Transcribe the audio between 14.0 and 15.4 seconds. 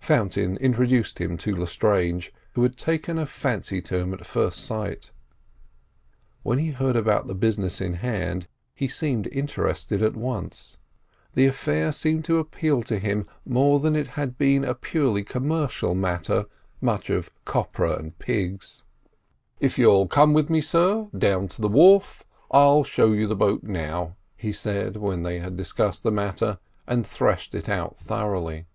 it had been a purely